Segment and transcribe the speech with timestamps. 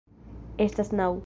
[0.67, 1.11] Estas naŭ.